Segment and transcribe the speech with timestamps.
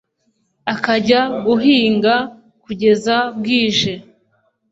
[0.73, 2.15] akajya guhinga
[2.63, 3.93] kugeza bwije